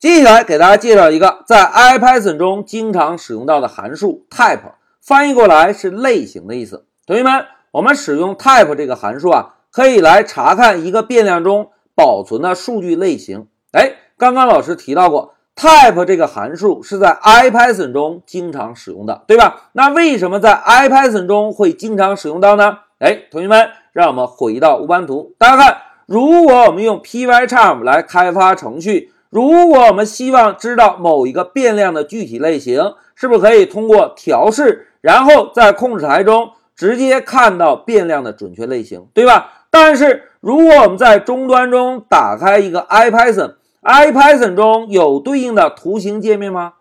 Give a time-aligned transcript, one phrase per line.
[0.00, 6.86] 接下来给大家介绍一个在 IPython 中经常使用到的函数 type，翻译过来是类型的意思。
[7.06, 13.46] 同学们，我们使用 type 这个函数啊，可以来查看一个变量中保存的数据类型。
[13.72, 19.68] 哎，刚刚老师提到过，type 这个函数是在 IPython 中经常使用的，对吧？
[19.72, 22.78] 那为什么在 IPython 中会经常使用到呢？
[23.00, 25.76] 哎，同学们，让我们回到乌班图，大家看，
[26.06, 29.12] 如果我们用 Pycharm 来开发程序。
[29.30, 39.66] 如果我们希望知道某一个变量的具体类型，是不是可以通过调试，然后在控制台中直接看到变量的准确类型，对吧？
[39.70, 46.72] 但是如果我们在终端中打开一个 IPython，IPython 中有对应的图形界面吗？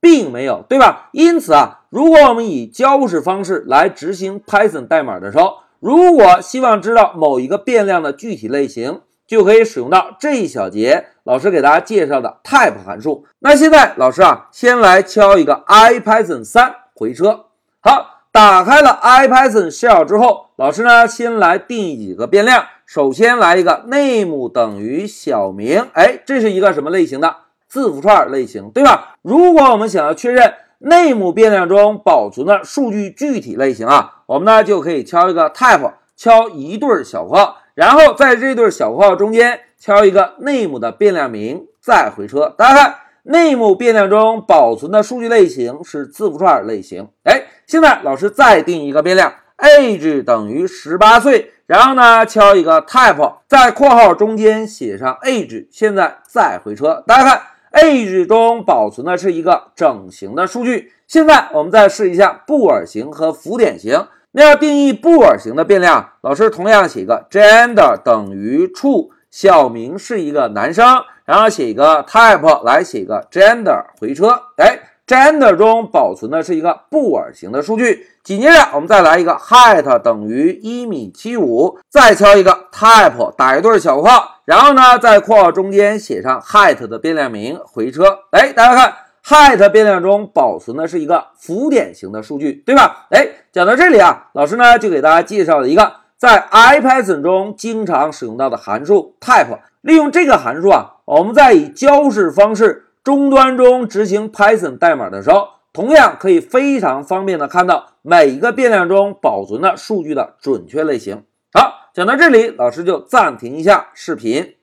[0.00, 1.10] 并没有，对吧？
[1.12, 13.26] 因此啊，如果我们以交互式方式来执行 Python 代码的时候，如果希望知道某一个变量的具体类型，就可以使用到这一小节老师给大家介绍的 type 函数。
[13.38, 17.46] 那现在老师啊，先来敲一个 IPython 三回车。
[17.80, 22.64] 好，打开了 IPython shell 之后，老师呢先来定义几个变量。
[22.86, 27.34] 首先来一个 name 等于小明，哎，这是一个什么类型的
[27.66, 29.16] 字符串类型，对吧？
[29.22, 37.56] 如果我们想要确认 name 变量中保存的数据具体类型啊，我们呢就可以敲一个 type，敲一对小括号。
[37.74, 42.54] 然后在这对小括号中间敲一个 name 的变量名，再回车。
[42.56, 42.94] 大家看
[43.24, 47.08] ，name 变量中保存的数据类型是字符串类型。
[47.24, 57.02] 哎，现在老师再定一个变量，age 等于十八岁，然后呢敲一个 type，在括号中间写上 age，现在再回车。
[57.08, 57.42] 大家看
[57.82, 60.92] ，age 中保存的是一个整形的数据。
[61.08, 64.06] 现在我们再试一下布尔型和浮点型。
[64.36, 74.30] 那要定义布尔型的变量，老师同样写一个 gender 等于 true，小明是一个男生，然后写一个 type 来写一个 gender 回车。
[74.56, 78.08] 哎，gender 中保存的是一个布尔型的数据。
[78.24, 88.18] 紧接着我们再来一个 height 等于一米七五，再敲一个 type 打一对小括号，然后呢在括号中间写上 height 的变量名回车。
[88.32, 88.94] 哎，大家看。
[89.24, 93.06] Height 变量中保存的是一个浮点型的数据，对吧？
[93.10, 99.58] 哎，讲到这里啊，老师呢就给大家介绍了一个在 IPython 中经常使用到的函数 type。
[99.80, 111.24] 利用这个函数啊，我们在以交式方式终端中执行 Python 代码的时候，同样可以非常方便的看到每一个变量中保存的数据的准确类型。
[111.52, 114.54] 好，讲到这里，老师就暂停一下视频。